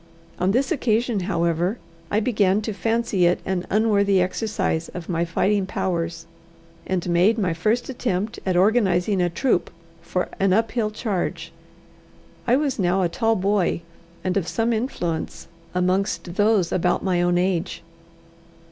On 0.39 0.49
this 0.49 0.71
occasion, 0.71 1.19
however, 1.19 1.77
I 2.09 2.19
began 2.19 2.59
to 2.63 2.73
fancy 2.73 3.27
it 3.27 3.39
an 3.45 3.67
unworthy 3.69 4.19
exercise 4.19 4.89
of 4.95 5.07
my 5.09 5.25
fighting 5.25 5.67
powers, 5.67 6.25
and 6.87 7.07
made 7.07 7.37
my 7.37 7.53
first 7.53 7.87
attempt 7.87 8.39
at 8.43 8.57
organizing 8.57 9.21
a 9.21 9.29
troop 9.29 9.69
for 10.01 10.27
an 10.39 10.53
up 10.53 10.71
hill 10.71 10.89
charge. 10.89 11.51
I 12.47 12.55
was 12.55 12.79
now 12.79 13.03
a 13.03 13.09
tall 13.09 13.35
boy, 13.35 13.81
and 14.23 14.37
of 14.37 14.47
some 14.47 14.73
influence 14.73 15.47
amongst 15.75 16.33
those 16.33 16.71
about 16.71 17.03
my 17.03 17.21
own 17.21 17.37
age. 17.37 17.83